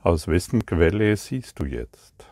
[0.00, 2.24] Aus wessen Quelle siehst du jetzt?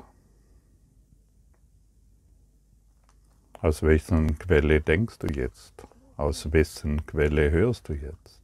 [3.60, 5.74] Aus wessen Quelle denkst du jetzt?
[6.16, 8.40] Aus wessen Quelle hörst du jetzt?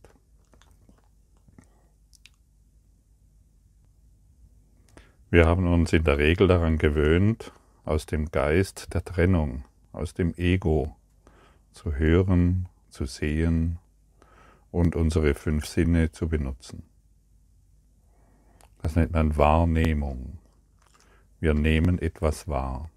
[5.31, 7.53] Wir haben uns in der Regel daran gewöhnt,
[7.85, 10.97] aus dem Geist der Trennung, aus dem Ego
[11.71, 13.79] zu hören, zu sehen
[14.73, 16.92] und unsere fünf Sinne zu benutzen.
[18.83, 20.39] Das nennt man Wahrnehmung.
[21.41, 22.91] Wir nehmen etwas wahr.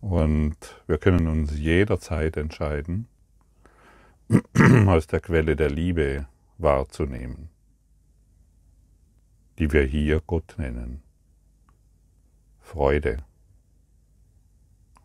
[0.00, 0.56] Und
[0.86, 3.08] wir können uns jederzeit entscheiden,
[4.86, 6.26] aus der Quelle der Liebe
[6.58, 7.50] wahrzunehmen
[9.58, 11.02] die wir hier Gott nennen.
[12.60, 13.18] Freude,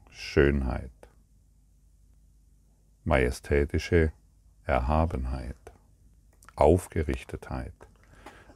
[0.09, 0.91] Schönheit,
[3.03, 4.11] majestätische
[4.65, 5.55] Erhabenheit,
[6.55, 7.73] Aufgerichtetheit,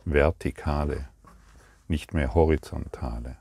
[0.06, 1.10] vertikale,
[1.88, 3.38] nicht mehr horizontale.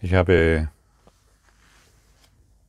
[0.00, 0.68] Ich habe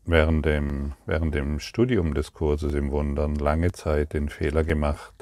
[0.05, 5.13] während dem, während dem Studium des Kurses im Wundern lange Zeit den Fehler gemacht,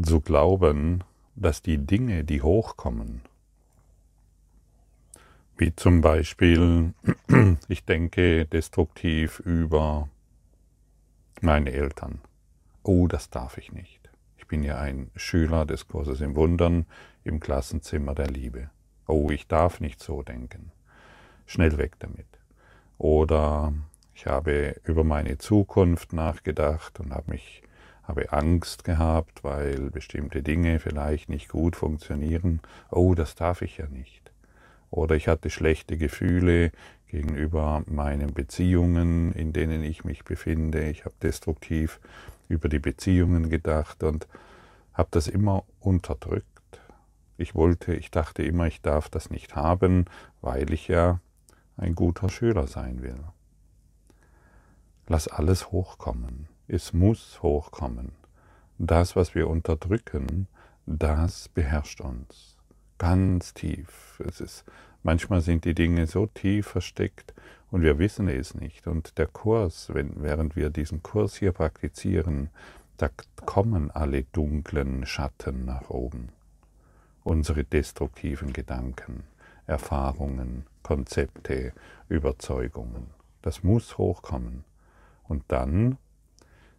[0.00, 1.04] zu glauben,
[1.34, 3.22] dass die Dinge, die hochkommen,
[5.56, 6.92] wie zum Beispiel,
[7.68, 10.08] ich denke destruktiv über
[11.40, 12.20] meine Eltern.
[12.82, 14.00] Oh, das darf ich nicht.
[14.38, 16.86] Ich bin ja ein Schüler des Kurses im Wundern
[17.24, 18.70] im Klassenzimmer der Liebe.
[19.06, 20.72] Oh, ich darf nicht so denken
[21.46, 22.26] schnell weg damit.
[22.98, 23.72] Oder
[24.14, 27.62] ich habe über meine Zukunft nachgedacht und habe mich
[28.02, 32.60] habe Angst gehabt, weil bestimmte Dinge vielleicht nicht gut funktionieren.
[32.90, 34.25] Oh, das darf ich ja nicht.
[34.90, 36.72] Oder ich hatte schlechte Gefühle
[37.08, 40.88] gegenüber meinen Beziehungen, in denen ich mich befinde.
[40.88, 42.00] Ich habe destruktiv
[42.48, 44.26] über die Beziehungen gedacht und
[44.92, 46.46] habe das immer unterdrückt.
[47.38, 50.06] Ich wollte, ich dachte immer, ich darf das nicht haben,
[50.40, 51.20] weil ich ja
[51.76, 53.18] ein guter Schüler sein will.
[55.06, 56.48] Lass alles hochkommen.
[56.66, 58.12] Es muss hochkommen.
[58.78, 60.48] Das, was wir unterdrücken,
[60.86, 62.55] das beherrscht uns.
[62.98, 64.22] Ganz tief.
[64.26, 64.64] Es ist,
[65.02, 67.34] manchmal sind die Dinge so tief versteckt
[67.70, 68.86] und wir wissen es nicht.
[68.86, 72.50] Und der Kurs, wenn, während wir diesen Kurs hier praktizieren,
[72.96, 73.10] da
[73.44, 76.30] kommen alle dunklen Schatten nach oben.
[77.24, 79.24] Unsere destruktiven Gedanken,
[79.66, 81.72] Erfahrungen, Konzepte,
[82.08, 83.08] Überzeugungen.
[83.42, 84.64] Das muss hochkommen.
[85.24, 85.98] Und dann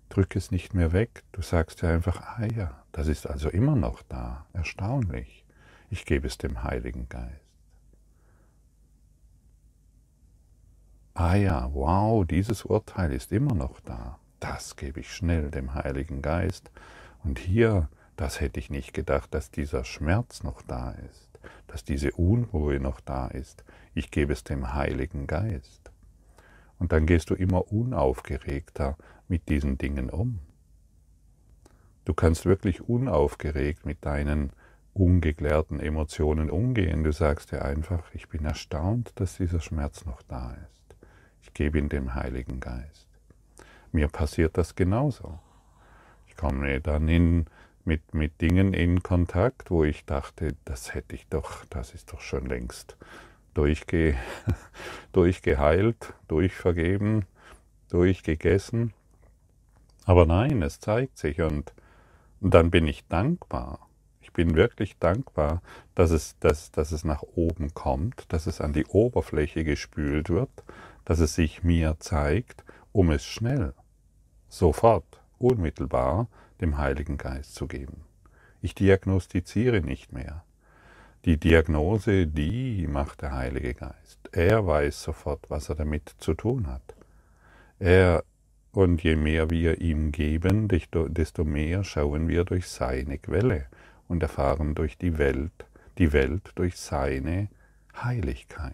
[0.09, 1.23] drück es nicht mehr weg.
[1.33, 4.45] Du sagst ja einfach, ah ja, das ist also immer noch da.
[4.53, 5.43] Erstaunlich.
[5.89, 7.31] Ich gebe es dem Heiligen Geist.
[11.13, 14.19] Ah ja, wow, dieses Urteil ist immer noch da.
[14.39, 16.69] Das gebe ich schnell dem Heiligen Geist.
[17.23, 22.11] Und hier, das hätte ich nicht gedacht, dass dieser Schmerz noch da ist, dass diese
[22.11, 23.63] Unruhe noch da ist
[23.97, 25.91] ich gebe es dem Heiligen Geist.
[26.77, 28.95] Und dann gehst du immer unaufgeregter
[29.27, 30.39] mit diesen Dingen um.
[32.05, 34.51] Du kannst wirklich unaufgeregt mit deinen
[34.99, 37.03] ungeklärten Emotionen umgehen.
[37.03, 40.95] Du sagst dir einfach, ich bin erstaunt, dass dieser Schmerz noch da ist.
[41.41, 43.07] Ich gebe ihn dem Heiligen Geist.
[43.91, 45.39] Mir passiert das genauso.
[46.27, 47.45] Ich komme dann in,
[47.85, 52.21] mit, mit Dingen in Kontakt, wo ich dachte, das hätte ich doch, das ist doch
[52.21, 52.97] schon längst
[53.53, 54.15] durchge,
[55.13, 57.25] durchgeheilt, durchvergeben,
[57.89, 58.93] durchgegessen.
[60.05, 61.73] Aber nein, es zeigt sich und,
[62.39, 63.86] und dann bin ich dankbar.
[64.37, 65.63] Bin wirklich dankbar,
[65.95, 70.51] dass es, dass, dass es nach oben kommt, dass es an die Oberfläche gespült wird,
[71.05, 73.73] dass es sich mir zeigt, um es schnell,
[74.47, 76.27] sofort, unmittelbar
[76.61, 78.03] dem Heiligen Geist zu geben.
[78.61, 80.43] Ich diagnostiziere nicht mehr.
[81.25, 84.19] Die Diagnose, die macht der Heilige Geist.
[84.33, 86.95] Er weiß sofort, was er damit zu tun hat.
[87.79, 88.23] Er,
[88.71, 93.65] und je mehr wir ihm geben, desto mehr schauen wir durch seine Quelle
[94.07, 95.65] und erfahren durch die Welt,
[95.97, 97.49] die Welt durch seine
[97.95, 98.73] Heiligkeit.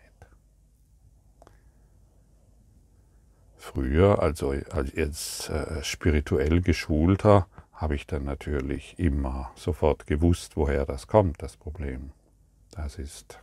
[3.58, 10.86] Früher, also als jetzt äh, spirituell geschulter, habe ich dann natürlich immer sofort gewusst, woher
[10.86, 12.12] das kommt, das Problem.
[12.72, 13.40] Das ist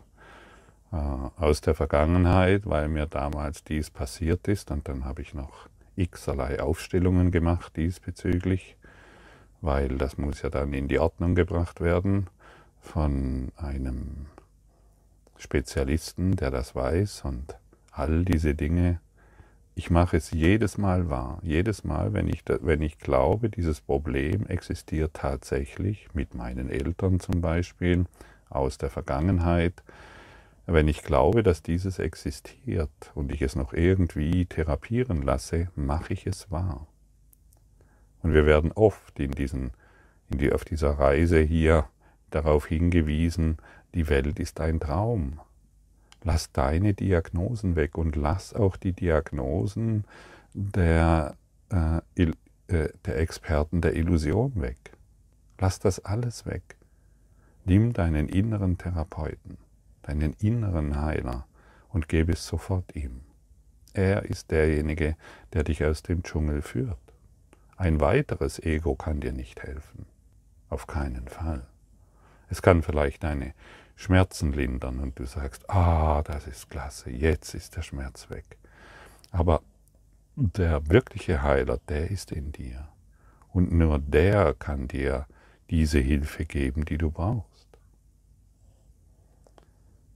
[0.92, 5.68] äh, aus der Vergangenheit, weil mir damals dies passiert ist und dann habe ich noch
[5.96, 8.76] x-erlei Aufstellungen gemacht diesbezüglich,
[9.60, 12.28] weil das muss ja dann in die Ordnung gebracht werden
[12.80, 14.26] von einem
[15.36, 17.56] Spezialisten, der das weiß und
[17.92, 19.00] all diese Dinge,
[19.74, 21.38] ich mache es jedes Mal wahr.
[21.42, 27.40] Jedes Mal, wenn ich, wenn ich glaube, dieses Problem existiert tatsächlich mit meinen Eltern zum
[27.40, 28.04] Beispiel
[28.50, 29.82] aus der Vergangenheit,
[30.66, 36.26] wenn ich glaube, dass dieses existiert und ich es noch irgendwie therapieren lasse, mache ich
[36.26, 36.86] es wahr.
[38.22, 39.72] Und wir werden oft in diesen,
[40.28, 41.88] in die, auf dieser Reise hier
[42.30, 43.58] darauf hingewiesen,
[43.94, 45.40] die Welt ist ein Traum.
[46.22, 50.04] Lass deine Diagnosen weg und lass auch die Diagnosen
[50.52, 51.34] der,
[51.70, 52.22] äh,
[52.68, 54.78] äh, der Experten der Illusion weg.
[55.58, 56.76] Lass das alles weg.
[57.64, 59.58] Nimm deinen inneren Therapeuten
[60.02, 61.46] deinen inneren Heiler
[61.88, 63.20] und gebe es sofort ihm.
[63.92, 65.16] Er ist derjenige,
[65.52, 66.98] der dich aus dem Dschungel führt.
[67.80, 70.04] Ein weiteres Ego kann dir nicht helfen.
[70.68, 71.66] Auf keinen Fall.
[72.50, 73.54] Es kann vielleicht deine
[73.96, 78.58] Schmerzen lindern und du sagst, ah, das ist klasse, jetzt ist der Schmerz weg.
[79.30, 79.62] Aber
[80.36, 82.86] der wirkliche Heiler, der ist in dir.
[83.48, 85.26] Und nur der kann dir
[85.70, 87.66] diese Hilfe geben, die du brauchst.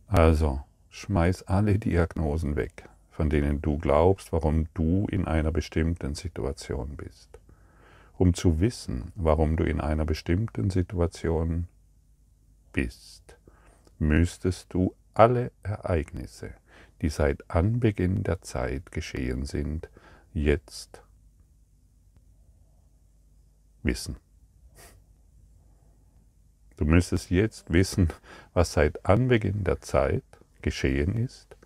[0.06, 6.98] Also, schmeiß alle Diagnosen weg, von denen du glaubst, warum du in einer bestimmten Situation
[6.98, 7.38] bist.
[8.16, 11.66] Um zu wissen, warum du in einer bestimmten Situation
[12.72, 13.36] bist,
[13.98, 16.54] müsstest du alle Ereignisse,
[17.02, 19.88] die seit Anbeginn der Zeit geschehen sind,
[20.32, 21.02] jetzt
[23.82, 24.16] wissen.
[26.76, 28.08] Du müsstest jetzt wissen,
[28.52, 30.24] was seit Anbeginn der Zeit
[30.62, 31.56] geschehen ist,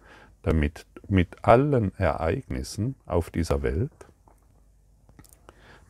[0.42, 4.07] damit mit allen Ereignissen auf dieser Welt,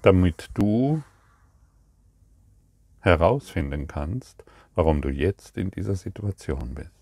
[0.02, 1.02] damit du
[3.00, 6.92] herausfinden kannst, warum du jetzt in dieser Situation bist.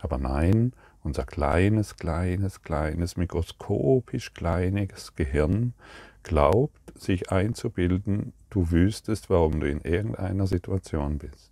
[0.00, 0.72] Aber nein,
[1.02, 5.74] unser kleines, kleines, kleines, mikroskopisch kleines Gehirn
[6.22, 11.50] glaubt, sich einzubilden, du wüsstest, warum du in irgendeiner Situation bist.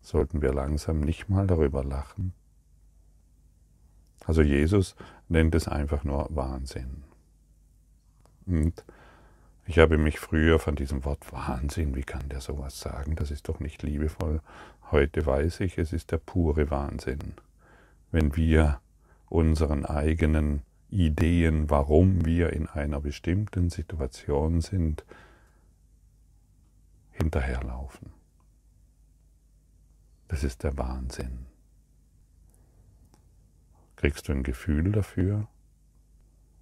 [0.00, 2.32] Sollten wir langsam nicht mal darüber lachen?
[4.24, 4.94] Also Jesus
[5.28, 7.07] nennt es einfach nur Wahnsinn.
[8.48, 8.84] Und
[9.66, 13.14] ich habe mich früher von diesem Wort Wahnsinn, wie kann der sowas sagen?
[13.16, 14.40] Das ist doch nicht liebevoll.
[14.90, 17.34] Heute weiß ich, es ist der pure Wahnsinn.
[18.10, 18.80] Wenn wir
[19.28, 25.04] unseren eigenen Ideen, warum wir in einer bestimmten Situation sind,
[27.10, 28.12] hinterherlaufen.
[30.28, 31.46] Das ist der Wahnsinn.
[33.96, 35.48] Kriegst du ein Gefühl dafür?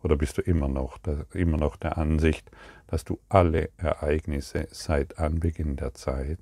[0.02, 0.98] Oder bist du immer noch,
[1.32, 2.50] immer noch der Ansicht,
[2.86, 6.38] dass du alle Ereignisse seit Anbeginn der Zeit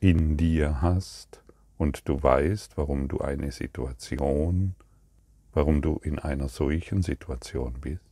[0.00, 1.42] in dir hast
[1.78, 4.74] und du weißt, warum du eine Situation,
[5.52, 8.02] warum du in einer solchen Situation bist.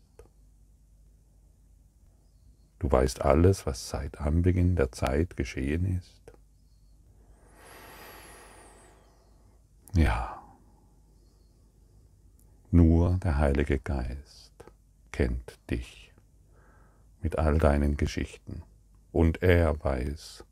[2.79, 6.24] Du weißt alles, was seit Anbeginn der Zeit geschehen ist.
[9.97, 10.43] Ja,
[12.73, 14.53] nur der Heilige Geist
[15.13, 16.13] kennt dich
[17.23, 18.63] mit all deinen Geschichten
[19.13, 20.45] und er weiß,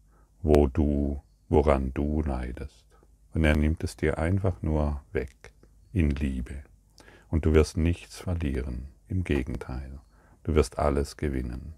[0.42, 2.86] wo du, woran du leidest.
[3.34, 5.50] Und er nimmt es dir einfach nur weg
[5.92, 6.62] in Liebe.
[7.28, 9.98] Und du wirst nichts verlieren, im Gegenteil,
[10.44, 11.74] du wirst alles gewinnen.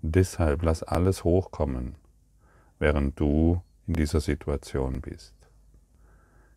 [0.00, 1.94] Deshalb lass alles hochkommen,
[2.80, 5.41] während du in dieser Situation bist.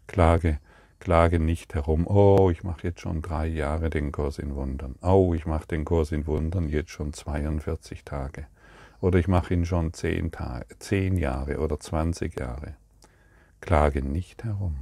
[0.08, 0.60] Klage,
[1.00, 4.96] klage nicht herum, oh, ich mache jetzt schon drei Jahre den Kurs in Wundern.
[5.02, 8.48] Oh, ich mache den Kurs in Wundern jetzt schon 42 Tage
[9.02, 12.76] oder ich mache ihn schon zehn, Tage, zehn Jahre oder 20 Jahre.
[13.62, 14.78] Klage nicht herum.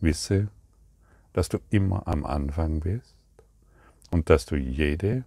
[0.00, 0.48] Wisse,
[1.32, 3.16] dass du immer am Anfang bist
[4.10, 5.24] und dass du jede,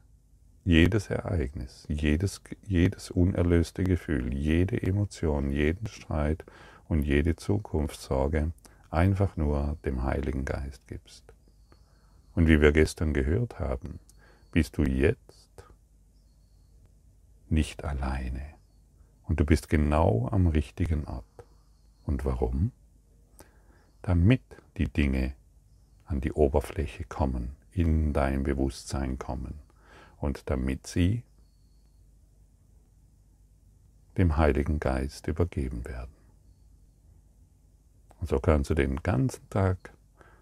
[0.66, 6.44] jedes Ereignis, jedes, jedes unerlöste Gefühl, jede Emotion, jeden Streit
[6.88, 8.52] und jede Zukunftssorge
[8.90, 11.24] einfach nur dem Heiligen Geist gibst.
[12.36, 14.00] Und wie wir gestern gehört haben,
[14.52, 15.64] bist du jetzt
[17.50, 18.42] nicht alleine.
[19.24, 21.26] Und du bist genau am richtigen Ort.
[22.06, 22.72] Und warum?
[24.02, 24.42] Damit
[24.78, 25.34] die Dinge
[26.06, 29.60] an die Oberfläche kommen, in dein Bewusstsein kommen
[30.18, 31.24] und damit sie
[34.18, 36.23] dem Heiligen Geist übergeben werden.
[38.24, 39.92] Und so kannst du den ganzen Tag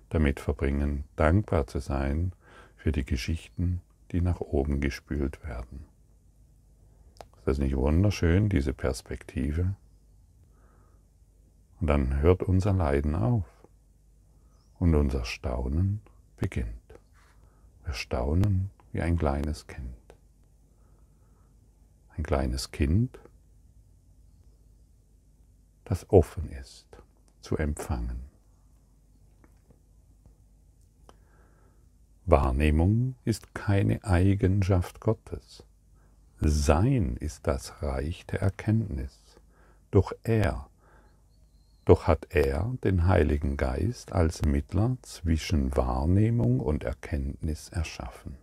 [0.09, 2.31] damit verbringen, dankbar zu sein
[2.75, 5.85] für die Geschichten, die nach oben gespült werden.
[7.38, 9.73] Ist das nicht wunderschön, diese Perspektive?
[11.79, 13.45] Und dann hört unser Leiden auf
[14.77, 16.01] und unser Staunen
[16.38, 17.00] beginnt.
[17.83, 19.97] Wir staunen wie ein kleines Kind.
[22.15, 23.17] Ein kleines Kind,
[25.83, 26.85] das offen ist
[27.41, 28.31] zu empfangen.
[32.25, 35.63] Wahrnehmung ist keine Eigenschaft Gottes.
[36.39, 39.19] Sein ist das Reich der Erkenntnis.
[39.91, 40.69] Doch er,
[41.86, 48.38] doch hat er den Heiligen Geist als Mittler zwischen Wahrnehmung und Erkenntnis erschaffen.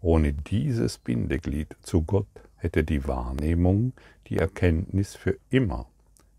[0.00, 2.26] Ohne dieses Bindeglied zu Gott
[2.56, 3.92] hätte die Wahrnehmung
[4.26, 5.86] die Erkenntnis für immer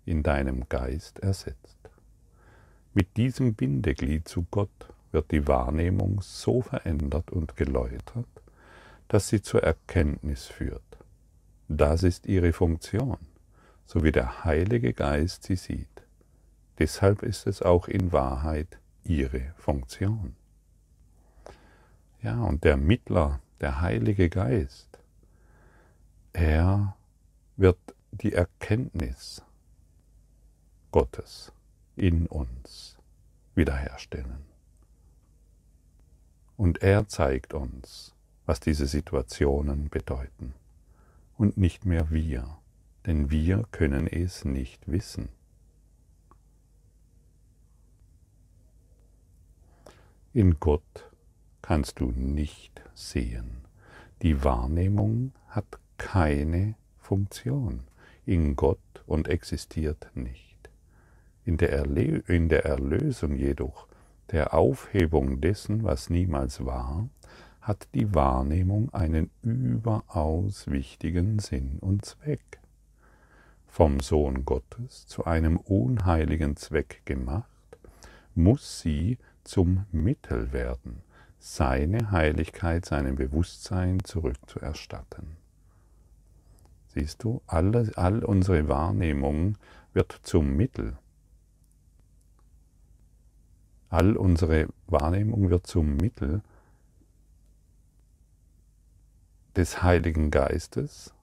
[0.08, 1.78] in deinem Geist ersetzt.
[2.94, 8.28] Mit diesem Bindeglied zu Gott wird die Wahrnehmung so verändert und geläutert,
[9.08, 10.82] dass sie zur Erkenntnis führt.
[11.68, 13.18] Das ist ihre Funktion,
[13.86, 15.88] so wie der Heilige Geist sie sieht.
[16.80, 20.36] Deshalb ist es auch in Wahrheit ihre Funktion.
[22.22, 25.00] Ja, und der Mittler, der Heilige Geist,
[26.34, 26.96] er
[27.56, 27.80] wird
[28.12, 29.44] die Erkenntnis
[30.92, 31.52] Gottes
[31.96, 32.98] in uns
[33.56, 34.46] wiederherstellen.
[36.56, 38.16] Und er zeigt uns,
[38.46, 40.54] was diese Situationen bedeuten.
[41.38, 42.58] Und nicht mehr wir,
[43.06, 45.30] denn wir können es nicht wissen.
[50.34, 51.12] In Gott
[51.62, 53.66] kannst du nicht sehen.
[54.22, 57.84] Die Wahrnehmung hat keine Funktion
[58.26, 60.47] in Gott und existiert nicht.
[61.48, 63.88] In der, Erle in der Erlösung jedoch
[64.32, 67.08] der Aufhebung dessen, was niemals war,
[67.62, 72.60] hat die Wahrnehmung einen überaus wichtigen Sinn und Zweck.
[73.66, 77.48] Vom Sohn Gottes zu einem unheiligen Zweck gemacht,
[78.36, 81.02] muss sie zum Mittel werden,
[81.40, 85.38] seine Heiligkeit seinem Bewusstsein zurückzuerstatten.
[86.90, 89.58] Siehst du, all, all unsere Wahrnehmung
[89.94, 90.98] wird zum Mittel,
[93.90, 96.42] All unsere Wahrnehmung wird zum Mittel
[99.56, 101.14] des Heiligen Geistes,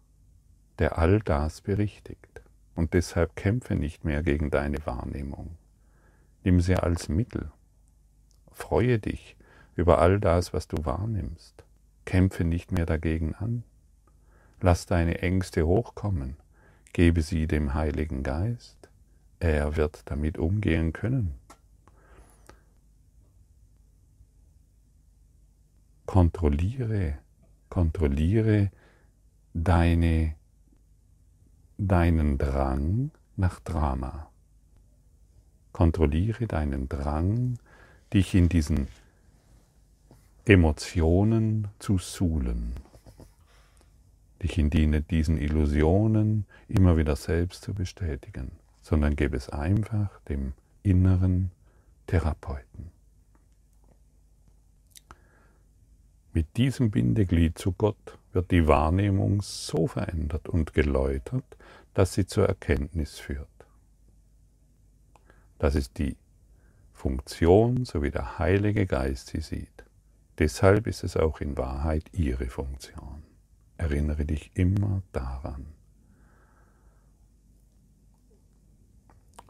[0.78, 2.42] der all das berichtigt.
[2.74, 5.56] Und deshalb kämpfe nicht mehr gegen deine Wahrnehmung.
[6.42, 7.52] Nimm sie als Mittel.
[8.50, 9.36] Freue dich
[9.76, 11.64] über all das, was du wahrnimmst.
[12.04, 13.62] Kämpfe nicht mehr dagegen an.
[14.60, 16.36] Lass deine Ängste hochkommen.
[16.92, 18.88] Gebe sie dem Heiligen Geist.
[19.38, 21.34] Er wird damit umgehen können.
[26.14, 27.18] Kontrolliere,
[27.68, 28.70] kontrolliere
[29.52, 30.36] deine,
[31.76, 34.30] deinen Drang nach Drama.
[35.72, 37.58] Kontrolliere deinen Drang,
[38.12, 38.86] dich in diesen
[40.44, 42.74] Emotionen zu suhlen,
[44.40, 48.52] dich in diesen Illusionen immer wieder selbst zu bestätigen,
[48.82, 50.52] sondern gebe es einfach dem
[50.84, 51.50] inneren
[52.06, 52.93] Therapeuten.
[56.34, 61.44] Mit diesem Bindeglied zu Gott wird die Wahrnehmung so verändert und geläutert,
[61.94, 63.46] dass sie zur Erkenntnis führt.
[65.60, 66.16] Das ist die
[66.92, 69.84] Funktion, so wie der Heilige Geist sie sieht.
[70.38, 73.22] Deshalb ist es auch in Wahrheit ihre Funktion.
[73.76, 75.66] Erinnere dich immer daran.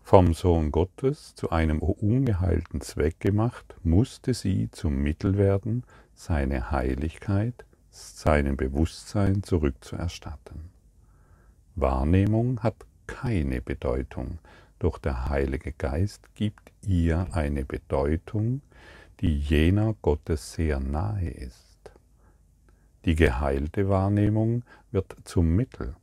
[0.03, 5.83] Vom Sohn Gottes zu einem ungeheilten Zweck gemacht, musste sie zum Mittel werden,
[6.14, 10.71] seine Heiligkeit, seinem Bewusstsein zurückzuerstatten.
[11.75, 14.38] Wahrnehmung hat keine Bedeutung,
[14.78, 18.62] doch der Heilige Geist gibt ihr eine Bedeutung,
[19.21, 21.92] die jener Gottes sehr nahe ist.
[23.04, 25.94] Die geheilte Wahrnehmung wird zum Mittel,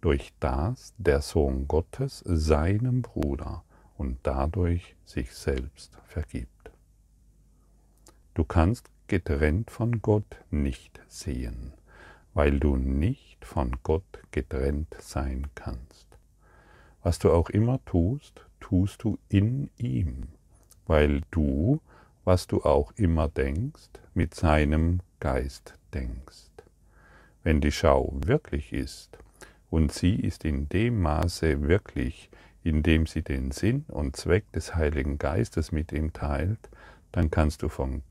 [0.00, 3.64] durch das der Sohn Gottes seinem Bruder
[3.98, 6.70] und dadurch sich selbst vergibt.
[8.32, 11.72] Du kannst getrennt von Gott nicht sehen,
[12.32, 16.06] weil du nicht von Gott getrennt sein kannst.
[17.02, 20.28] Was du auch immer tust, tust du in ihm,
[20.86, 21.80] weil du,
[22.24, 26.52] was du auch immer denkst, mit seinem Geist denkst.
[27.42, 29.18] Wenn die Schau wirklich ist,
[29.70, 32.30] und sie ist in dem Maße wirklich,
[32.62, 36.68] in dem sie den Sinn und Zweck des Heiligen Geistes mit ihm teilt,
[37.10, 38.02] dann kannst du von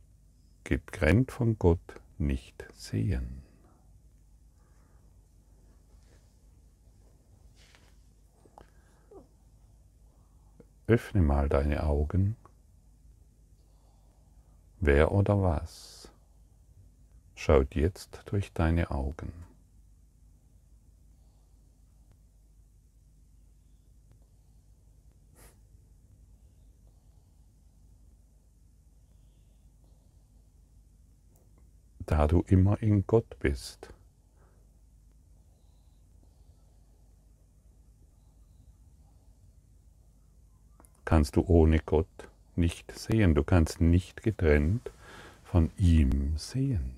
[0.70, 3.42] getrennt von Gott nicht sehen.
[10.86, 12.36] Öffne mal deine Augen.
[14.80, 16.12] Wer oder was
[17.34, 19.49] schaut jetzt durch deine Augen?
[32.10, 33.94] Da du immer in Gott bist,
[41.06, 42.08] kannst du ohne Gott
[42.56, 43.36] nicht sehen.
[43.36, 44.90] Du kannst nicht getrennt
[45.44, 46.98] von ihm sehen.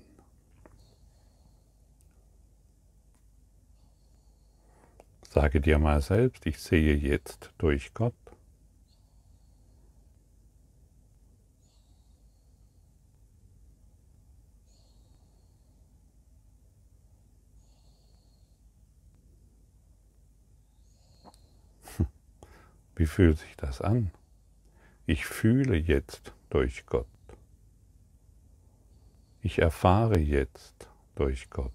[5.28, 8.14] Sage dir mal selbst, ich sehe jetzt durch Gott.
[22.94, 24.10] Wie fühlt sich das an?
[25.06, 27.06] Ich fühle jetzt durch Gott.
[29.40, 31.72] Ich erfahre jetzt durch Gott.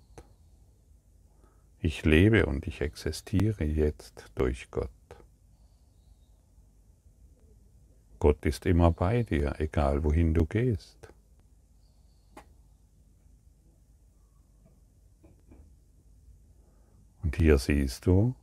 [1.80, 4.90] Ich lebe und ich existiere jetzt durch Gott.
[8.20, 10.98] Gott ist immer bei dir, egal wohin du gehst.
[17.22, 18.34] Und hier siehst du,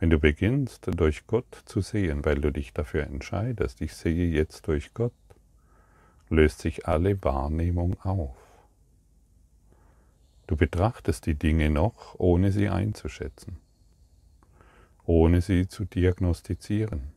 [0.00, 4.66] wenn du beginnst, durch Gott zu sehen, weil du dich dafür entscheidest, ich sehe jetzt
[4.66, 5.12] durch Gott,
[6.30, 8.34] löst sich alle Wahrnehmung auf.
[10.46, 13.58] Du betrachtest die Dinge noch, ohne sie einzuschätzen,
[15.04, 17.12] ohne sie zu diagnostizieren,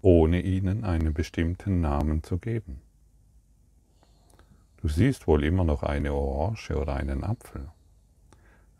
[0.00, 2.80] ohne ihnen einen bestimmten Namen zu geben.
[4.78, 7.68] Du siehst wohl immer noch eine Orange oder einen Apfel,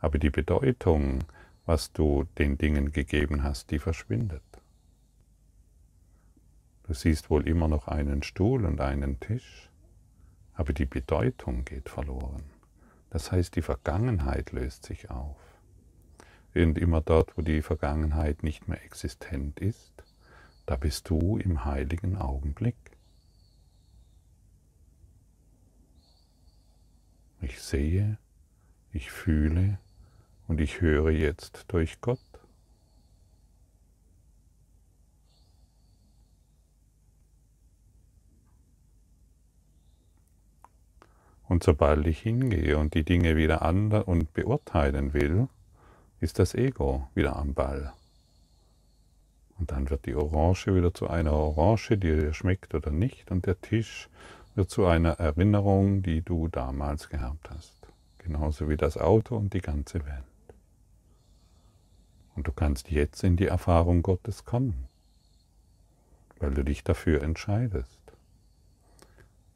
[0.00, 1.18] aber die Bedeutung
[1.68, 4.42] was du den Dingen gegeben hast, die verschwindet.
[6.84, 9.68] Du siehst wohl immer noch einen Stuhl und einen Tisch,
[10.54, 12.42] aber die Bedeutung geht verloren.
[13.10, 15.36] Das heißt, die Vergangenheit löst sich auf.
[16.54, 19.92] Und immer dort, wo die Vergangenheit nicht mehr existent ist,
[20.64, 22.96] da bist du im heiligen Augenblick.
[27.42, 28.16] Ich sehe,
[28.90, 29.78] ich fühle,
[30.48, 32.18] und ich höre jetzt durch Gott.
[41.48, 45.48] Und sobald ich hingehe und die Dinge wieder anders und beurteilen will,
[46.20, 47.92] ist das Ego wieder am Ball.
[49.58, 53.46] Und dann wird die Orange wieder zu einer Orange, die dir schmeckt oder nicht, und
[53.46, 54.08] der Tisch
[54.54, 57.74] wird zu einer Erinnerung, die du damals gehabt hast.
[58.18, 60.37] Genauso wie das Auto und die ganze Welt.
[62.38, 64.86] Und du kannst jetzt in die Erfahrung Gottes kommen,
[66.38, 67.98] weil du dich dafür entscheidest.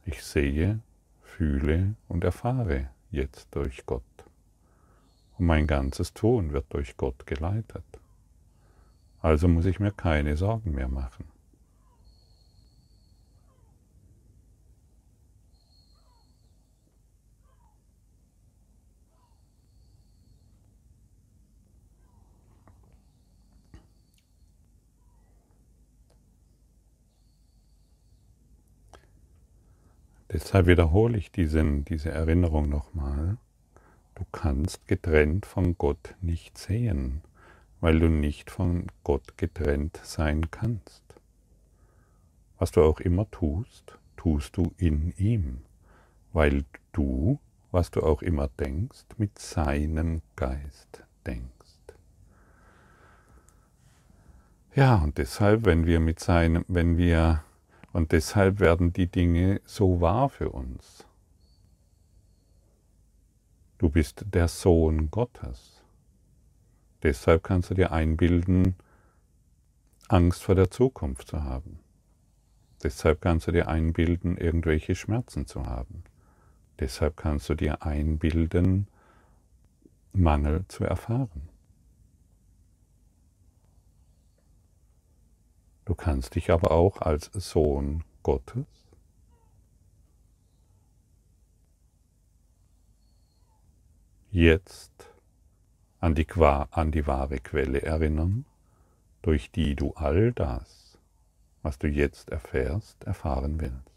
[0.05, 0.81] Ich sehe,
[1.23, 4.03] fühle und erfahre jetzt durch Gott.
[5.38, 7.85] Und mein ganzes Tun wird durch Gott geleitet.
[9.21, 11.27] Also muss ich mir keine Sorgen mehr machen.
[30.33, 33.37] Deshalb wiederhole ich diesen, diese Erinnerung nochmal.
[34.14, 37.23] Du kannst getrennt von Gott nicht sehen,
[37.81, 41.03] weil du nicht von Gott getrennt sein kannst.
[42.59, 45.59] Was du auch immer tust, tust du in ihm,
[46.33, 47.38] weil du,
[47.71, 51.51] was du auch immer denkst, mit seinem Geist denkst.
[54.75, 57.42] Ja, und deshalb, wenn wir mit seinem, wenn wir
[57.92, 61.07] und deshalb werden die Dinge so wahr für uns.
[63.78, 65.83] Du bist der Sohn Gottes.
[67.02, 68.76] Deshalb kannst du dir einbilden,
[70.09, 71.81] Angst vor der Zukunft zu haben.
[72.83, 76.05] Deshalb kannst du dir einbilden, irgendwelche Schmerzen zu haben.
[76.78, 78.88] Deshalb kannst du dir einbilden,
[80.12, 81.52] Mangel zu erfahren.
[85.85, 88.66] Du kannst dich aber auch als Sohn Gottes
[94.33, 95.12] jetzt
[96.01, 98.45] an die, an die wahre Quelle erinnern,
[99.21, 100.99] durch die du all das,
[101.62, 103.92] was du jetzt erfährst, erfahren willst.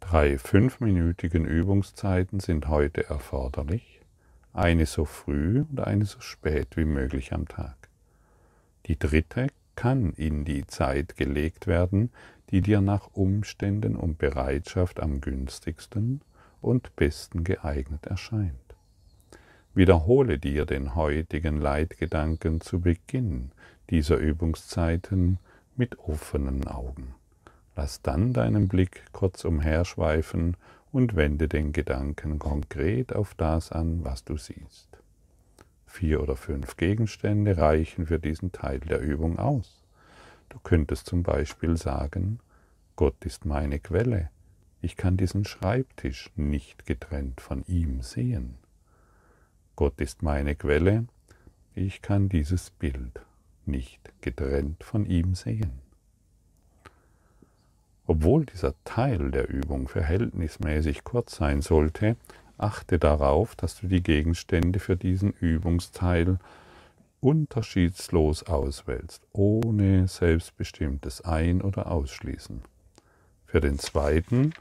[0.00, 4.00] Drei fünfminütigen Übungszeiten sind heute erforderlich,
[4.52, 7.79] eine so früh und eine so spät wie möglich am Tag.
[8.90, 12.10] Die dritte kann in die Zeit gelegt werden,
[12.50, 16.22] die dir nach Umständen und Bereitschaft am günstigsten
[16.60, 18.74] und besten geeignet erscheint.
[19.74, 23.52] Wiederhole dir den heutigen Leitgedanken zu Beginn
[23.90, 25.38] dieser Übungszeiten
[25.76, 27.14] mit offenen Augen.
[27.76, 30.56] Lass dann deinen Blick kurz umherschweifen
[30.90, 34.99] und wende den Gedanken konkret auf das an, was du siehst.
[35.90, 39.82] Vier oder fünf Gegenstände reichen für diesen Teil der Übung aus.
[40.48, 42.38] Du könntest zum Beispiel sagen,
[42.94, 44.30] Gott ist meine Quelle,
[44.80, 48.54] ich kann diesen Schreibtisch nicht getrennt von ihm sehen.
[49.74, 51.06] Gott ist meine Quelle,
[51.74, 53.20] ich kann dieses Bild
[53.66, 55.72] nicht getrennt von ihm sehen.
[58.06, 62.16] Obwohl dieser Teil der Übung verhältnismäßig kurz sein sollte,
[62.62, 66.38] achte darauf, dass du die Gegenstände für diesen Übungsteil
[67.20, 72.62] unterschiedslos auswählst, ohne selbstbestimmtes Ein- oder Ausschließen.
[73.46, 74.52] Für den zweiten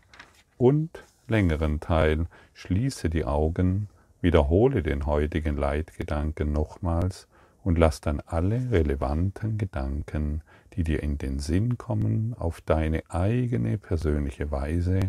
[0.58, 3.88] und längeren Teil schließe die Augen,
[4.22, 7.28] wiederhole den heutigen Leitgedanken nochmals
[7.64, 10.42] und lass dann alle relevanten Gedanken,
[10.74, 15.00] die dir in den Sinn kommen, auf deine eigene persönliche Weise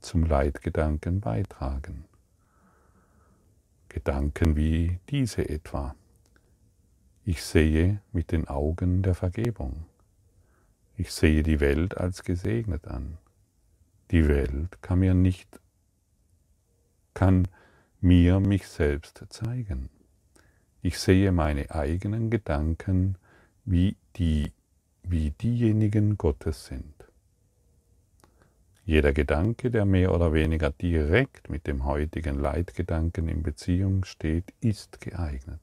[0.00, 2.04] zum Leitgedanken beitragen.
[3.92, 5.94] Gedanken wie diese etwa.
[7.24, 9.84] Ich sehe mit den Augen der Vergebung.
[10.96, 13.18] Ich sehe die Welt als gesegnet an.
[14.10, 15.60] Die Welt kann mir nicht,
[17.12, 17.48] kann
[18.00, 19.90] mir mich selbst zeigen.
[20.80, 23.16] Ich sehe meine eigenen Gedanken
[23.64, 24.52] wie, die,
[25.02, 26.94] wie diejenigen Gottes sind.
[28.84, 35.00] Jeder Gedanke, der mehr oder weniger direkt mit dem heutigen Leitgedanken in Beziehung steht, ist
[35.00, 35.60] geeignet.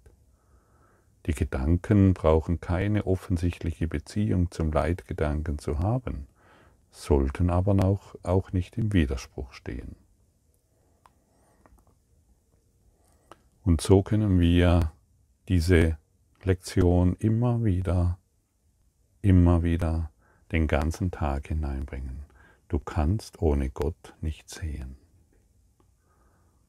[1.25, 6.27] Die Gedanken brauchen keine offensichtliche Beziehung zum Leitgedanken zu haben,
[6.91, 9.97] sollten aber auch, auch nicht im Widerspruch stehen.
[13.63, 14.93] Und so können wir
[15.49, 15.97] diese
[16.43, 18.17] Lektion immer wieder,
[19.21, 20.09] immer wieder
[20.53, 22.28] den ganzen Tag hineinbringen.
[22.69, 24.95] Du kannst ohne Gott nicht sehen.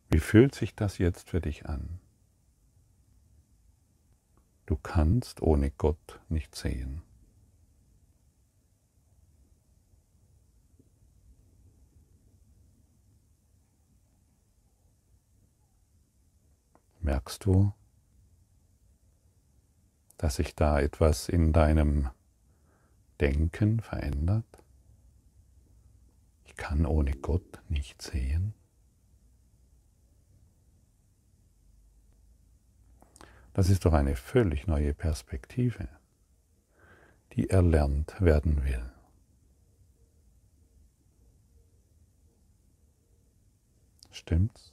[0.09, 2.01] Wie fühlt sich das jetzt für dich an?
[4.65, 7.03] Du kannst ohne Gott nicht sehen.
[17.01, 17.75] Merkst du,
[20.17, 22.09] dass sich da etwas in deinem
[23.21, 24.47] Denken verändert?
[26.51, 28.55] Ich kann ohne Gott nicht sehen.
[33.53, 35.89] Das ist doch eine völlig neue Perspektive,
[37.35, 38.91] die erlernt werden will.
[44.11, 44.73] Stimmt's?